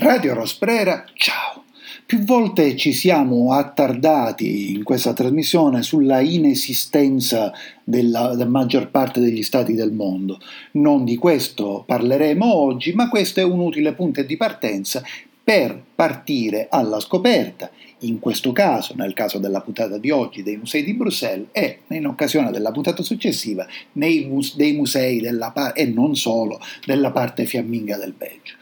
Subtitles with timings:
[0.00, 1.64] Radio Rosprera, ciao!
[2.06, 9.42] Più volte ci siamo attardati in questa trasmissione sulla inesistenza della, della, maggior parte degli
[9.42, 10.38] stati del mondo.
[10.74, 15.02] Non di questo parleremo oggi, ma questo è un utile punto di partenza
[15.42, 17.68] per partire alla scoperta,
[18.02, 22.06] in questo caso, nel caso della puntata di oggi, dei musei di Bruxelles e in
[22.06, 28.54] occasione della puntata successiva dei musei della, e non solo della parte fiamminga del Belgio.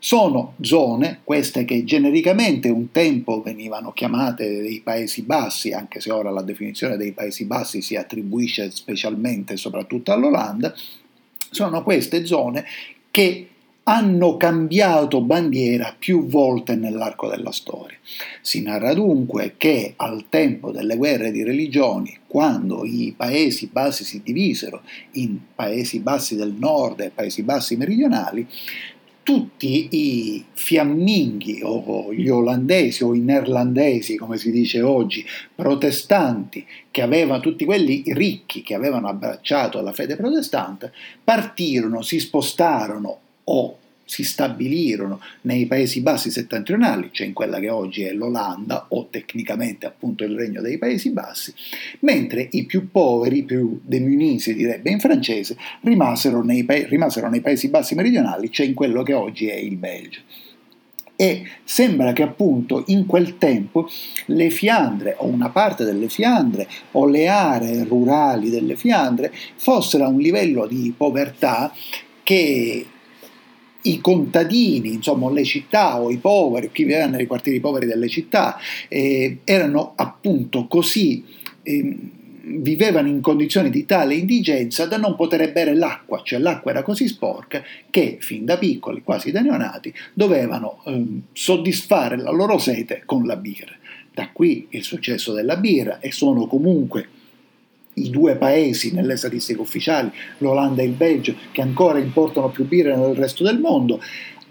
[0.00, 6.30] Sono zone, queste che genericamente un tempo venivano chiamate dei Paesi Bassi, anche se ora
[6.30, 10.72] la definizione dei Paesi Bassi si attribuisce specialmente e soprattutto all'Olanda,
[11.50, 12.64] sono queste zone
[13.10, 13.48] che
[13.82, 17.96] hanno cambiato bandiera più volte nell'arco della storia.
[18.42, 24.20] Si narra dunque che al tempo delle guerre di religioni, quando i Paesi Bassi si
[24.22, 28.46] divisero in Paesi Bassi del nord e Paesi Bassi meridionali,
[29.28, 35.22] tutti i fiamminghi o gli olandesi o i neerlandesi, come si dice oggi,
[35.54, 43.18] protestanti, che avevano tutti quelli ricchi che avevano abbracciato la fede protestante, partirono, si spostarono
[43.44, 43.76] o
[44.08, 49.84] si stabilirono nei Paesi Bassi settentrionali, cioè in quella che oggi è l'Olanda o tecnicamente
[49.84, 51.52] appunto il Regno dei Paesi Bassi,
[52.00, 57.42] mentre i più poveri, i più demunis si direbbe in francese, rimasero nei, rimasero nei
[57.42, 60.20] Paesi Bassi meridionali, cioè in quello che oggi è il Belgio.
[61.14, 63.90] E sembra che appunto in quel tempo
[64.26, 70.08] le Fiandre o una parte delle Fiandre o le aree rurali delle Fiandre fossero a
[70.08, 71.74] un livello di povertà
[72.22, 72.86] che
[73.90, 78.58] i contadini, insomma le città o i poveri, chi viveva nei quartieri poveri delle città,
[78.88, 81.24] eh, erano appunto così,
[81.62, 81.96] eh,
[82.50, 87.08] vivevano in condizioni di tale indigenza da non poter bere l'acqua, cioè l'acqua era così
[87.08, 93.26] sporca che fin da piccoli, quasi da neonati, dovevano eh, soddisfare la loro sete con
[93.26, 93.76] la birra.
[94.12, 97.08] Da qui il successo della birra e sono comunque
[98.06, 102.96] i due paesi nelle statistiche ufficiali, l'Olanda e il Belgio, che ancora importano più birra
[102.96, 104.00] nel resto del mondo,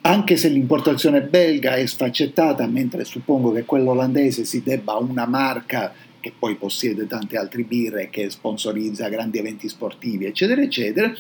[0.02, 5.26] anche se l'importazione belga è sfaccettata, mentre suppongo che quella olandese si debba a una
[5.26, 11.14] marca che poi possiede tante altre birre, che sponsorizza grandi eventi sportivi, eccetera, eccetera,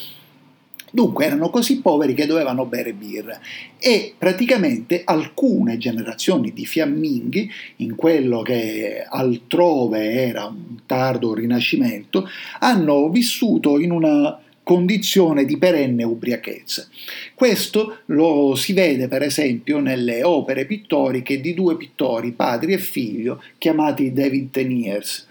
[0.89, 3.39] Dunque erano così poveri che dovevano bere birra
[3.77, 12.27] e praticamente alcune generazioni di fiamminghi, in quello che altrove era un tardo rinascimento,
[12.59, 16.87] hanno vissuto in una condizione di perenne ubriachezza.
[17.33, 23.41] Questo lo si vede per esempio nelle opere pittoriche di due pittori, padri e figlio,
[23.57, 25.25] chiamati David Teniers,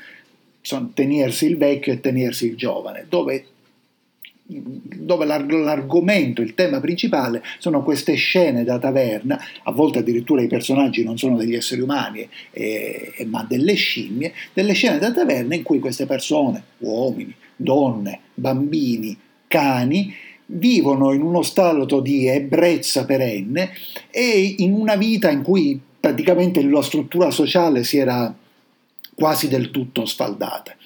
[0.63, 3.45] sono Teniers il vecchio e Teniers il giovane, dove
[4.49, 11.03] dove l'argomento, il tema principale sono queste scene da taverna, a volte addirittura i personaggi
[11.03, 15.81] non sono degli esseri umani, eh, ma delle scimmie, delle scene da taverna in cui
[15.81, 19.17] queste persone, uomini, donne, bambini,
[19.49, 20.15] cani,
[20.47, 23.73] vivono in uno stato di ebbrezza perenne
[24.11, 28.33] e in una vita in cui praticamente la struttura sociale si era
[29.15, 30.77] quasi del tutto sfaldata.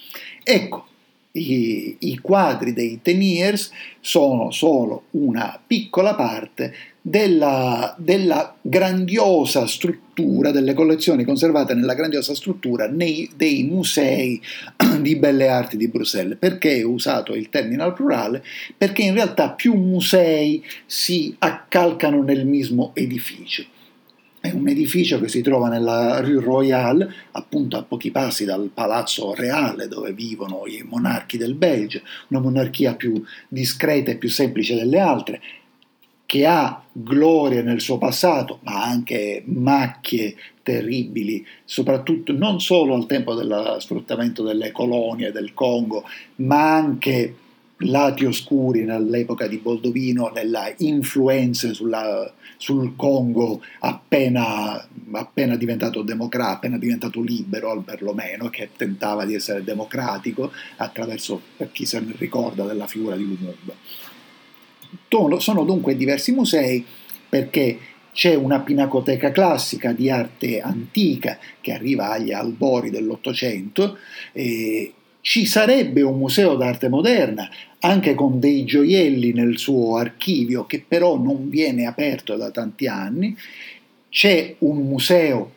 [0.43, 0.85] Ecco,
[1.33, 10.73] i, i quadri dei Teniers sono solo una piccola parte della, della, grandiosa struttura, delle
[10.73, 14.39] collezioni conservate nella grandiosa struttura nei, dei musei
[14.99, 16.37] di belle arti di Bruxelles.
[16.37, 18.43] Perché ho usato il termine al plurale?
[18.77, 23.65] Perché in realtà più musei si accalcano nel mismo edificio.
[24.41, 29.35] È un edificio che si trova nella Rue Royale, appunto a pochi passi dal palazzo
[29.35, 34.97] reale dove vivono i monarchi del Belgio, una monarchia più discreta e più semplice delle
[34.97, 35.41] altre,
[36.25, 43.35] che ha gloria nel suo passato, ma anche macchie terribili, soprattutto non solo al tempo
[43.35, 46.03] dello sfruttamento delle colonie del Congo,
[46.37, 47.35] ma anche
[47.81, 56.77] lati oscuri nell'epoca di Boldovino, nella influenza sulla, sul Congo appena, appena diventato democratico, appena
[56.77, 62.87] diventato libero perlomeno, che tentava di essere democratico attraverso, per chi se ne ricorda, della
[62.87, 63.73] figura di Lumumba.
[65.39, 66.85] Sono dunque diversi musei
[67.27, 67.79] perché
[68.13, 73.97] c'è una pinacoteca classica di arte antica che arriva agli albori dell'Ottocento,
[74.33, 80.83] eh, ci sarebbe un museo d'arte moderna, anche con dei gioielli nel suo archivio, che
[80.85, 83.35] però non viene aperto da tanti anni.
[84.09, 85.51] C'è un museo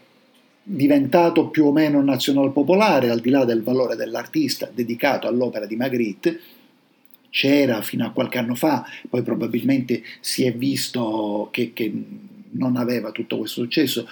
[0.63, 5.77] diventato più o meno nazional popolare, al di là del valore dell'artista, dedicato all'opera di
[5.77, 6.41] Magritte.
[7.31, 11.93] C'era fino a qualche anno fa, poi probabilmente si è visto che, che
[12.53, 14.07] non aveva tutto questo successo,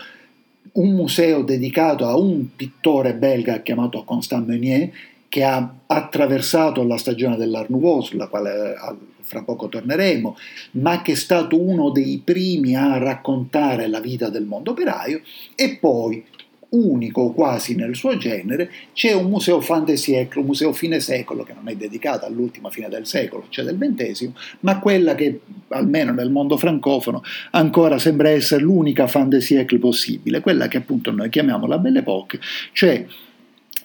[0.72, 4.90] un museo dedicato a un pittore belga chiamato Constant Meunier
[5.32, 8.74] che ha attraversato la stagione dell'Art Nouveau, sulla quale
[9.22, 10.36] fra poco torneremo,
[10.72, 15.22] ma che è stato uno dei primi a raccontare la vita del mondo operaio,
[15.54, 16.22] e poi
[16.68, 21.44] unico quasi nel suo genere, c'è un museo fin de siècle, un museo fine secolo,
[21.44, 24.28] che non è dedicato all'ultima fine del secolo, cioè del XX,
[24.60, 30.40] ma quella che, almeno nel mondo francofono, ancora sembra essere l'unica fin de siècle possibile,
[30.40, 32.38] quella che appunto noi chiamiamo la Belle Époque,
[32.72, 33.06] cioè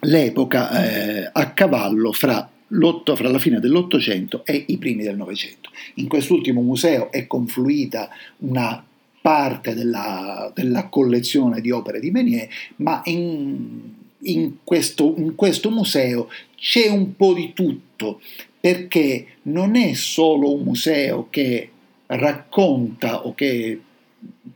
[0.02, 2.50] l'epoca eh, a cavallo fra
[3.16, 5.70] fra la fine dell'Ottocento e i primi del Novecento.
[5.96, 8.10] In quest'ultimo museo è confluita
[8.40, 8.84] una
[9.22, 12.48] parte della, della collezione di opere di Menier,
[12.78, 18.22] ma in, in, questo, in questo museo c'è un po' di tutto,
[18.60, 21.70] perché non è solo un museo che
[22.08, 23.80] racconta o che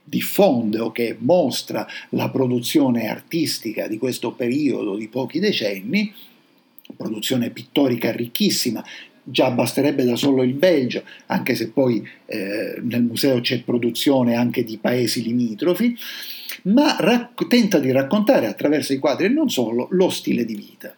[0.03, 6.13] diffonde o che mostra la produzione artistica di questo periodo di pochi decenni,
[6.95, 8.83] produzione pittorica ricchissima,
[9.23, 14.63] già basterebbe da solo il Belgio, anche se poi eh, nel museo c'è produzione anche
[14.63, 15.95] di paesi limitrofi,
[16.63, 20.95] ma rac- tenta di raccontare attraverso i quadri e non solo lo stile di vita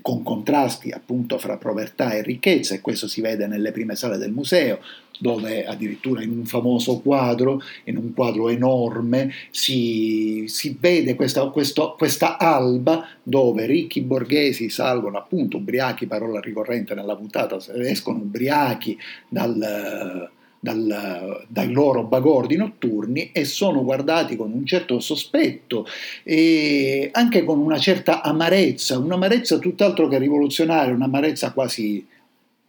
[0.00, 4.30] con contrasti appunto fra povertà e ricchezza e questo si vede nelle prime sale del
[4.30, 4.80] museo
[5.18, 11.94] dove addirittura in un famoso quadro, in un quadro enorme, si, si vede questa, questo,
[11.96, 18.96] questa alba dove ricchi borghesi salgono appunto ubriachi, parola ricorrente nella puntata, escono ubriachi
[19.28, 20.30] dal,
[20.60, 25.86] dal, dai loro bagordi notturni e sono guardati con un certo sospetto
[26.22, 32.04] e anche con una certa amarezza, un'amarezza tutt'altro che rivoluzionaria, un'amarezza quasi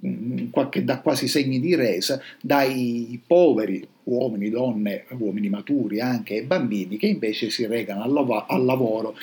[0.06, 6.44] mm, che dà quasi segni di resa dai poveri uomini, donne, uomini maturi anche e
[6.44, 8.04] bambini che invece si recano
[8.48, 9.16] al, lavoro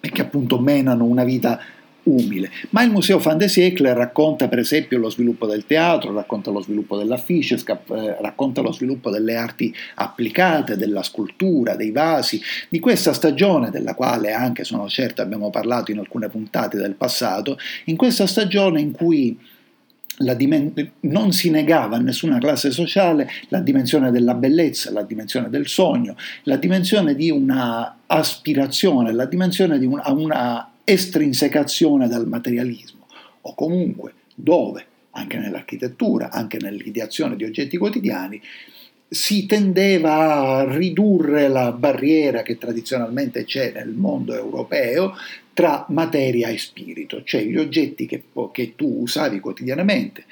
[0.00, 1.58] e che appunto menano una vita
[2.04, 2.50] umile.
[2.70, 6.60] Ma il Museo Fan de Siècle racconta per esempio lo sviluppo del teatro, racconta lo
[6.60, 13.12] sviluppo dell'affiche, eh, racconta lo sviluppo delle arti applicate, della scultura, dei vasi, di questa
[13.12, 18.26] stagione della quale anche sono certo abbiamo parlato in alcune puntate del passato, in questa
[18.26, 19.38] stagione in cui
[20.16, 25.66] Dimen- non si negava a nessuna classe sociale la dimensione della bellezza, la dimensione del
[25.66, 33.06] sogno, la dimensione di una aspirazione, la dimensione di una, una estrinsecazione dal materialismo,
[33.40, 38.40] o comunque dove, anche nell'architettura, anche nell'ideazione di oggetti quotidiani,
[39.14, 45.14] si tendeva a ridurre la barriera che tradizionalmente c'è nel mondo europeo
[45.52, 50.24] tra materia e spirito, cioè gli oggetti che, che tu usavi quotidianamente,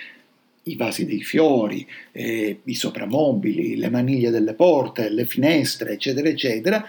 [0.64, 6.84] i vasi dei fiori, eh, i sopramobili, le maniglie delle porte, le finestre, eccetera, eccetera,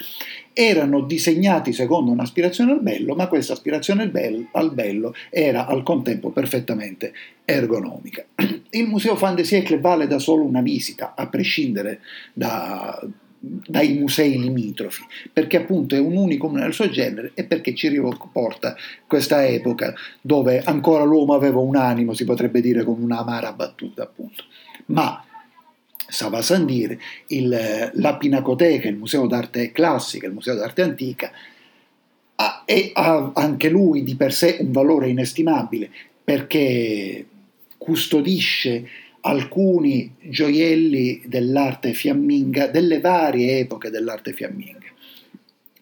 [0.53, 4.03] erano disegnati secondo un'aspirazione al bello, ma questa aspirazione
[4.51, 7.13] al bello, era al contempo perfettamente
[7.43, 8.23] ergonomica.
[8.71, 11.99] Il Museo Fan de Siècle vale da solo una visita, a prescindere
[12.33, 12.99] da,
[13.39, 18.75] dai musei limitrofi, perché appunto è un unicum nel suo genere e perché ci riporta
[19.05, 24.03] questa epoca dove ancora l'uomo aveva un animo, si potrebbe dire con una amara battuta
[24.03, 24.45] appunto.
[24.85, 25.23] Ma
[26.13, 31.31] Sava Sandire, il, la Pinacoteca, il Museo d'arte classica, il Museo d'arte antica,
[32.35, 35.89] ha, e ha anche lui di per sé un valore inestimabile
[36.23, 37.25] perché
[37.77, 38.87] custodisce
[39.21, 44.92] alcuni gioielli dell'arte fiamminga, delle varie epoche dell'arte fiamminga.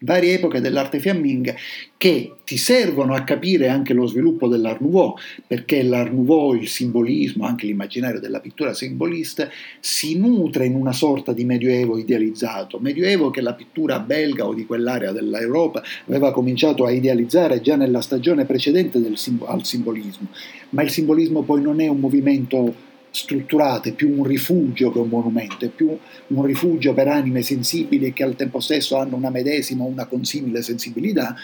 [0.02, 1.54] Varie epoche dell'arte fiamminga
[1.96, 5.16] che ti servono a capire anche lo sviluppo dell'Art Nouveau,
[5.46, 9.48] perché l'Art Nouveau, il simbolismo, anche l'immaginario della pittura simbolista,
[9.80, 14.66] si nutre in una sorta di medioevo idealizzato, medioevo che la pittura belga o di
[14.66, 19.16] quell'area dell'Europa aveva cominciato a idealizzare già nella stagione precedente del,
[19.46, 20.28] al simbolismo,
[20.70, 25.66] ma il simbolismo poi non è un movimento strutturate, più un rifugio che un monumento,
[25.66, 25.96] è più
[26.28, 30.62] un rifugio per anime sensibili che al tempo stesso hanno una medesima o una consimile
[30.62, 31.36] sensibilità,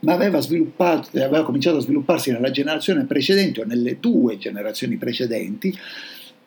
[0.00, 5.74] ma aveva, aveva cominciato a svilupparsi nella generazione precedente o nelle due generazioni precedenti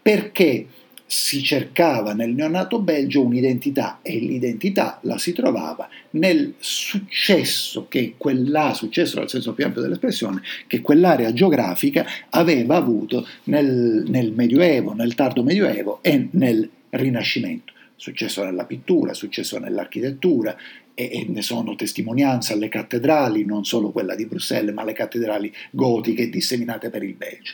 [0.02, 0.68] perché
[1.08, 8.74] si cercava nel neonato Belgio un'identità e l'identità la si trovava nel successo che quella,
[8.74, 15.14] successo nel senso più ampio dell'espressione, che quell'area geografica aveva avuto nel, nel Medioevo, nel
[15.14, 17.74] tardo Medioevo e nel Rinascimento.
[17.96, 20.58] Successo nella pittura, successo nell'architettura,
[20.96, 26.30] e, ne sono testimonianza le cattedrali, non solo quella di Bruxelles, ma le cattedrali gotiche
[26.30, 27.54] disseminate per il Belgio.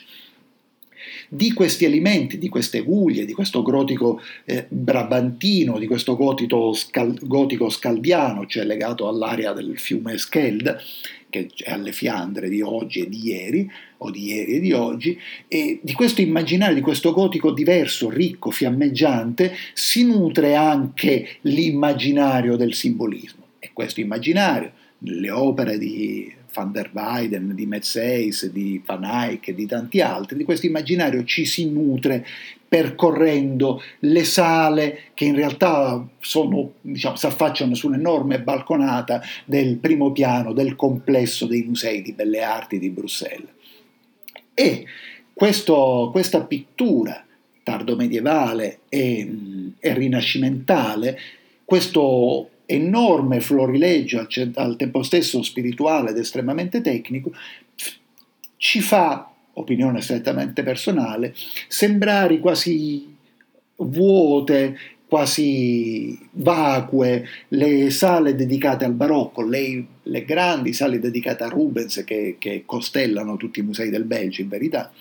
[1.33, 7.17] Di questi elementi, di queste guglie, di questo gotico eh, brabantino, di questo gotico, scal-
[7.21, 10.77] gotico scaldiano, cioè legato all'area del fiume Skeld,
[11.29, 15.17] che è alle Fiandre di oggi e di ieri, o di ieri e di oggi,
[15.47, 22.73] e di questo immaginario, di questo gotico diverso, ricco, fiammeggiante, si nutre anche l'immaginario del
[22.73, 23.45] simbolismo.
[23.57, 29.55] E questo immaginario, le opere di van der Weyden, di Metzeis, di Van Eyck e
[29.55, 32.25] di tanti altri, di questo immaginario ci si nutre
[32.67, 40.53] percorrendo le sale che in realtà sono, diciamo, si affacciano sull'enorme balconata del primo piano
[40.53, 43.49] del complesso dei musei di belle arti di Bruxelles.
[44.53, 44.85] E
[45.33, 47.25] questo, questa pittura
[47.63, 49.35] tardomedievale e,
[49.77, 51.19] e rinascimentale,
[51.65, 54.25] questo enorme florileggio
[54.55, 57.31] al, tempo stesso spirituale ed estremamente tecnico,
[58.57, 61.33] ci fa opinione strettamente personale,
[61.67, 63.15] sembrare quasi
[63.75, 72.03] vuote, quasi vacue le sale dedicate al barocco, le, le grandi sale dedicate a Rubens
[72.05, 74.91] che, che, costellano tutti i musei del Belgio in verità,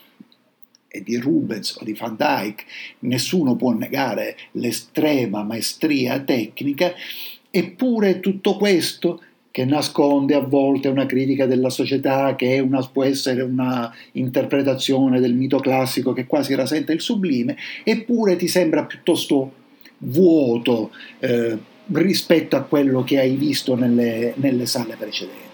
[0.93, 2.65] e di Rubens o di Van Dyck,
[3.01, 6.93] nessuno può negare l'estrema maestria tecnica,
[7.51, 13.43] eppure tutto questo che nasconde a volte una critica della società, che una, può essere
[13.43, 19.53] una interpretazione del mito classico che quasi rasenta il sublime, eppure ti sembra piuttosto
[19.99, 21.59] vuoto eh,
[21.93, 25.49] rispetto a quello che hai visto nelle, nelle sale precedenti.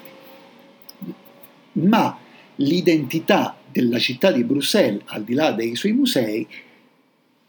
[1.72, 2.18] Ma
[2.56, 6.46] l'identità della città di Bruxelles, al di là dei suoi musei,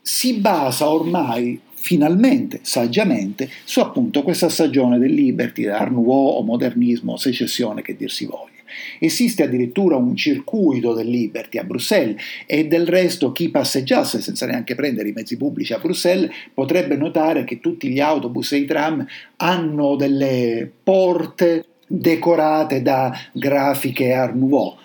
[0.02, 7.16] si basa ormai finalmente, saggiamente, su appunto questa stagione del Liberty, Art Nouveau o modernismo,
[7.16, 8.56] secessione che dir si voglia.
[9.00, 14.76] Esiste addirittura un circuito del Liberty a Bruxelles e del resto chi passeggiasse senza neanche
[14.76, 19.08] prendere i mezzi pubblici a Bruxelles potrebbe notare che tutti gli autobus e i tram
[19.38, 24.76] hanno delle porte decorate da grafiche Art Nouveau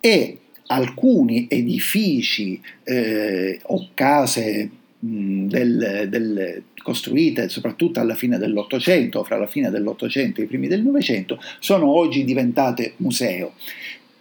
[0.00, 9.46] e alcuni edifici eh, o case del, del, costruite soprattutto alla fine dell'Ottocento, fra la
[9.46, 13.52] fine dell'Ottocento e i primi del Novecento, sono oggi diventate museo.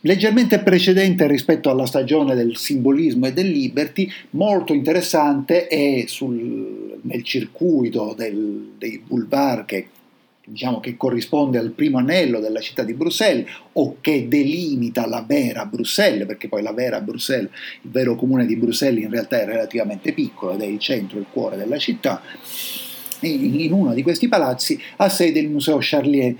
[0.02, 7.24] Leggermente precedente rispetto alla stagione del simbolismo e del liberty, molto interessante è sul, nel
[7.24, 9.88] circuito del, dei boulevard che
[10.50, 15.66] diciamo, che corrisponde al primo anello della città di Bruxelles o che delimita la vera
[15.66, 17.50] Bruxelles, perché poi la vera Bruxelles,
[17.82, 21.26] il vero comune di Bruxelles in realtà è relativamente piccolo ed è il centro, il
[21.30, 22.22] cuore della città.
[23.22, 26.36] In uno di questi palazzi ha sede il museo Charlier.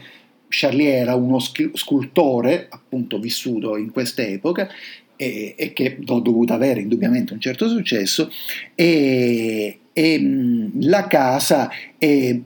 [0.48, 4.70] Charlier era uno scultore, appunto vissuto in quest'epoca,
[5.18, 8.32] e, e che ho dovuto avere indubbiamente un certo successo,
[8.74, 12.40] e, e la casa è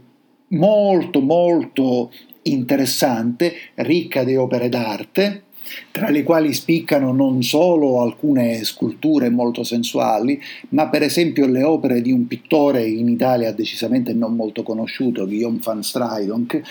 [0.51, 2.11] molto molto
[2.43, 5.43] interessante, ricca di opere d'arte,
[5.91, 12.01] tra le quali spiccano non solo alcune sculture molto sensuali, ma per esempio le opere
[12.01, 16.61] di un pittore in Italia decisamente non molto conosciuto, Guillaume van Strydonk.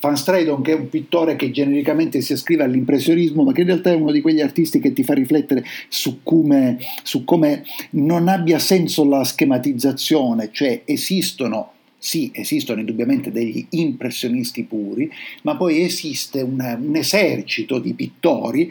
[0.00, 3.94] Van Strydonk è un pittore che genericamente si ascrive all'impressionismo, ma che in realtà è
[3.94, 9.04] uno di quegli artisti che ti fa riflettere su come, su come non abbia senso
[9.04, 11.72] la schematizzazione, cioè esistono
[12.06, 15.10] sì, esistono indubbiamente degli impressionisti puri,
[15.42, 18.70] ma poi esiste un, un esercito di pittori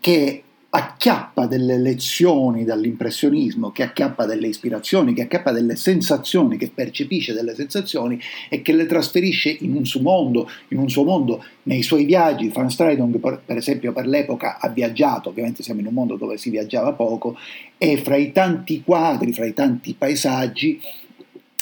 [0.00, 7.34] che acchiappa delle lezioni dall'impressionismo, che acchiappa delle ispirazioni, che acchiappa delle sensazioni, che percepisce
[7.34, 11.82] delle sensazioni e che le trasferisce in un suo mondo, in un suo mondo nei
[11.82, 12.48] suoi viaggi.
[12.48, 16.48] Van Strydon, per esempio, per l'epoca ha viaggiato, ovviamente siamo in un mondo dove si
[16.48, 17.36] viaggiava poco,
[17.76, 20.80] e fra i tanti quadri, fra i tanti paesaggi,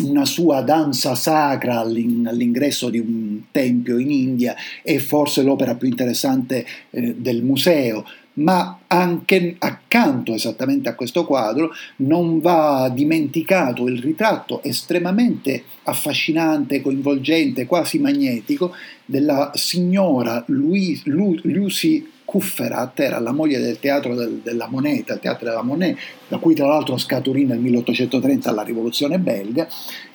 [0.02, 6.64] una sua danza sacra all'ingresso di un tempio in India è forse l'opera più interessante
[6.90, 14.62] eh, del museo, ma anche accanto esattamente a questo quadro non va dimenticato il ritratto
[14.62, 18.72] estremamente affascinante, coinvolgente, quasi magnetico
[19.04, 25.62] della signora Lucy Kufferat era la moglie del teatro del, della moneta, il teatro della
[25.62, 29.66] moneta, da cui tra l'altro scaturì nel 1830 la rivoluzione belga,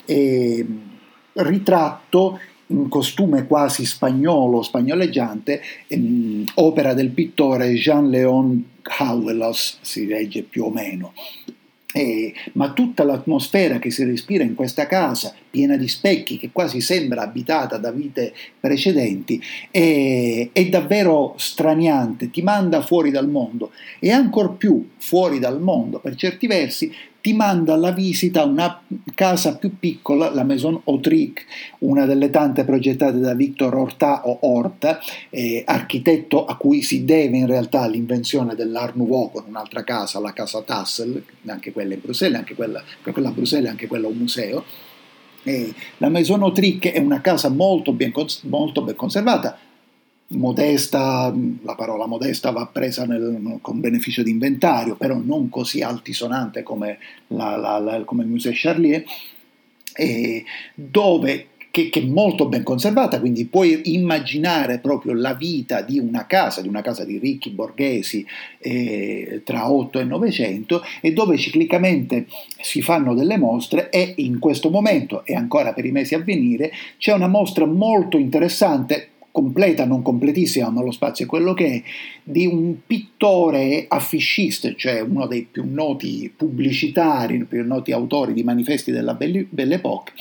[0.06, 0.66] e
[1.34, 5.62] ritratto in costume quasi spagnolo, spagnoleggiante,
[6.54, 11.12] opera del pittore Jean-Léon Hauelos, si legge più o meno.
[11.96, 16.82] Eh, ma tutta l'atmosfera che si respira in questa casa, piena di specchi, che quasi
[16.82, 23.72] sembra abitata da vite precedenti, è, è davvero straniante, ti manda fuori dal mondo.
[24.00, 26.94] E ancor più fuori dal mondo, per certi versi,
[27.26, 28.84] ti manda alla visita una
[29.16, 31.44] casa più piccola, la Maison Autric,
[31.80, 35.00] una delle tante progettate da Victor Horta o Horta,
[35.32, 40.34] eh, architetto a cui si deve in realtà l'invenzione dell'Art Nouveau con un'altra casa, la
[40.34, 44.64] casa Tassel, anche quella in Bruxelles, anche quella, quella a Bruxelles, anche quella un museo.
[45.42, 48.14] Eh, la Maison Autric è una casa molto ben,
[48.44, 49.58] molto ben conservata,
[50.28, 56.64] modesta, la parola modesta va presa nel, con beneficio di inventario, però non così altisonante
[56.64, 59.04] come, la, la, la, come il Musée Charlier,
[60.74, 66.26] dove che, che, è molto ben conservata, quindi puoi immaginare proprio la vita di una
[66.26, 68.26] casa, di una casa di ricchi borghesi
[68.60, 72.28] eh, tra 8 e 900 e dove ciclicamente
[72.62, 76.72] si fanno delle mostre e in questo momento e ancora per i mesi a venire
[76.98, 81.84] c'è una mostra molto interessante completa, non completissima, ma lo spazio è quello che è,
[82.24, 88.92] di un pittore affischista, cioè uno dei più noti pubblicitari, più noti autori di manifesti
[88.92, 90.14] della Belle, Époque,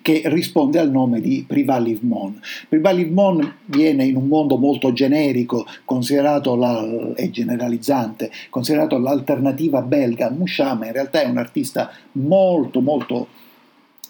[0.00, 2.40] che risponde al nome di Privat Livmon.
[2.66, 10.28] Privat Livmon viene in un mondo molto generico, considerato la, è generalizzante, considerato l'alternativa belga
[10.28, 13.28] a Mouchard, ma in realtà è un artista molto molto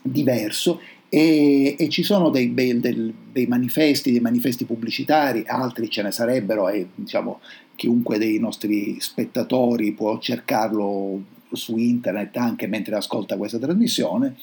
[0.03, 0.79] diverso
[1.15, 6.71] e, e, ci sono dei, dei, dei, manifesti, dei manifesti pubblicitari, altri ce ne sarebbero
[6.71, 7.41] e diciamo,
[7.77, 14.37] chiunque dei nostri spettatori può cercarlo su internet anche mentre ascolta questa trasmissione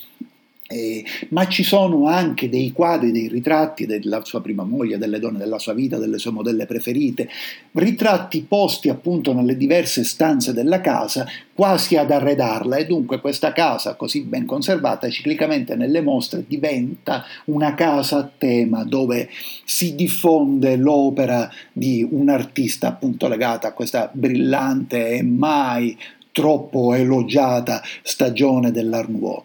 [0.71, 5.39] eh, ma ci sono anche dei quadri, dei ritratti della sua prima moglie, delle donne
[5.39, 7.27] della sua vita, delle sue modelle preferite,
[7.71, 13.95] ritratti posti appunto nelle diverse stanze della casa, quasi ad arredarla e dunque questa casa
[13.95, 19.27] così ben conservata ciclicamente nelle mostre diventa una casa a tema dove
[19.65, 25.97] si diffonde l'opera di un artista appunto legata a questa brillante e mai
[26.31, 29.43] troppo elogiata stagione dell'Art Nouveau.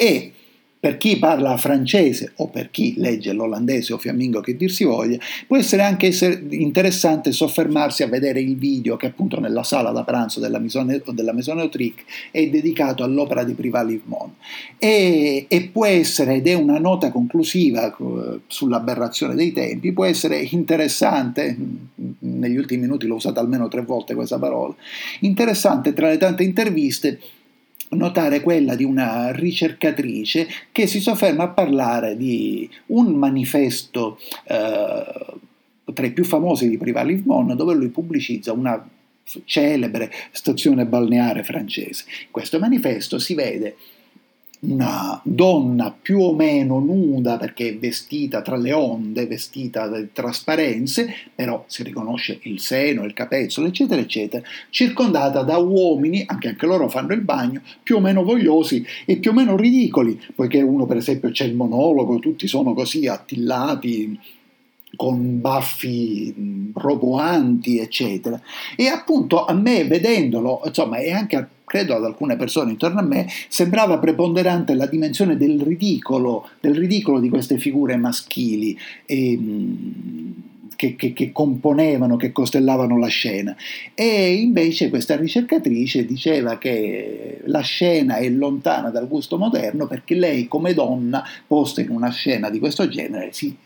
[0.00, 0.32] E
[0.80, 5.18] per chi parla francese o per chi legge l'olandese o fiammingo che dir si voglia,
[5.46, 6.16] può essere anche
[6.50, 11.32] interessante soffermarsi a vedere il video che appunto nella sala da pranzo della Maison, della
[11.32, 14.34] Maison Autric è dedicato all'opera di Privat Livmont
[14.78, 17.96] e, e può essere, ed è una nota conclusiva
[18.46, 21.56] sull'aberrazione dei tempi, può essere interessante,
[22.20, 24.76] negli ultimi minuti l'ho usata almeno tre volte questa parola,
[25.20, 27.18] interessante tra le tante interviste
[27.90, 35.04] notare quella di una ricercatrice che si sofferma a parlare di un manifesto eh,
[35.94, 38.86] tra i più famosi di Privat Livmon dove lui pubblicizza una
[39.44, 42.04] celebre stazione balneare francese.
[42.22, 43.76] In questo manifesto si vede
[44.60, 51.14] una donna più o meno nuda perché è vestita tra le onde, vestita di trasparenze,
[51.34, 56.88] però si riconosce il seno, il capezzolo, eccetera, eccetera, circondata da uomini, anche, anche loro
[56.88, 60.96] fanno il bagno, più o meno vogliosi e più o meno ridicoli, poiché uno per
[60.96, 64.18] esempio c'è il monologo, tutti sono così attillati,
[64.96, 68.40] con baffi roboanti, eccetera.
[68.74, 73.28] E appunto a me vedendolo, insomma, e anche credo ad alcune persone intorno a me,
[73.48, 78.76] sembrava preponderante la dimensione del ridicolo, del ridicolo di queste figure maschili.
[79.06, 79.38] E,
[80.74, 83.56] che, che, che, componevano, che costellavano la scena.
[83.94, 90.46] E invece questa ricercatrice diceva che la scena è lontana dal gusto moderno perché lei
[90.46, 93.56] come donna, posta in una scena di questo genere, si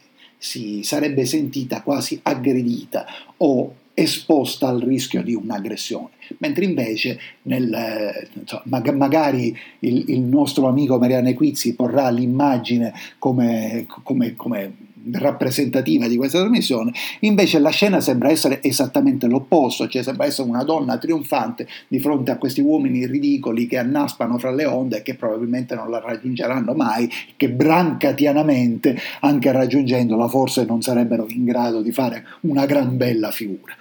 [0.42, 8.82] si sarebbe sentita quasi aggredita o esposta al rischio di un'aggressione, mentre invece nel, insomma,
[8.92, 14.74] magari il, il, nostro amico Mariano Quizzi porrà l'immagine come, come, come
[15.12, 20.64] rappresentativa di questa trasmissione, invece la scena sembra essere esattamente l'opposto, cioè sembra essere una
[20.64, 25.14] donna trionfante di fronte a questi uomini ridicoli che annaspano fra le onde e che
[25.14, 31.92] probabilmente non la raggiungeranno mai, che brancatianamente, anche raggiungendola, forse non sarebbero in grado di
[31.92, 33.74] fare una gran bella figura.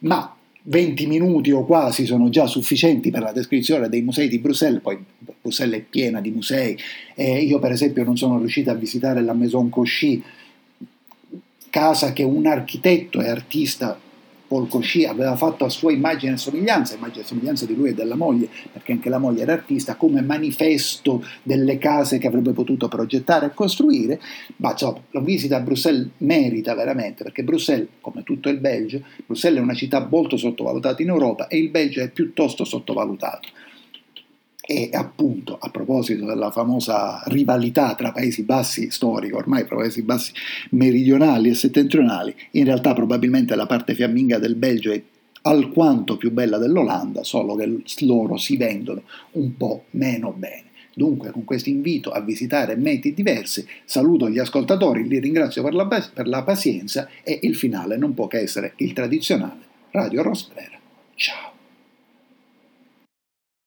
[0.00, 0.36] Ma
[0.68, 4.98] 20 minuti o quasi sono già sufficienti per la descrizione dei musei di Bruxelles, poi
[5.40, 6.76] Bruxelles è piena di musei,
[7.14, 10.22] eh, io per esempio non sono riuscito a visitare la Maison Cauchy,
[11.76, 14.00] casa che un architetto e artista
[14.48, 17.94] Paul Cauchy aveva fatto a sua immagine e somiglianza, immagine e somiglianza di lui e
[17.94, 22.88] della moglie, perché anche la moglie era artista, come manifesto delle case che avrebbe potuto
[22.88, 24.18] progettare e costruire,
[24.56, 29.58] ma insomma, la visita a Bruxelles merita veramente, perché Bruxelles, come tutto il Belgio, Bruxelles
[29.58, 33.50] è una città molto sottovalutata in Europa e il Belgio è piuttosto sottovalutato.
[34.68, 40.32] E appunto, a proposito della famosa rivalità tra Paesi Bassi storico, ormai tra Paesi Bassi
[40.70, 45.00] meridionali e settentrionali, in realtà probabilmente la parte fiamminga del Belgio è
[45.42, 49.02] alquanto più bella dell'Olanda, solo che loro si vendono
[49.32, 50.64] un po' meno bene.
[50.92, 55.86] Dunque, con questo invito a visitare meti diversi, saluto gli ascoltatori, li ringrazio per la,
[55.86, 60.76] per la pazienza e il finale non può che essere il tradizionale Radio Rosbrera.
[61.14, 61.55] Ciao!